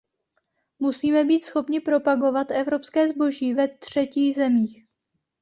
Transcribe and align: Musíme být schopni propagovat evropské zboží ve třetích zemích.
Musíme 0.79 1.23
být 1.23 1.39
schopni 1.39 1.79
propagovat 1.79 2.51
evropské 2.51 3.09
zboží 3.09 3.53
ve 3.53 3.67
třetích 3.67 4.35
zemích. 4.35 4.85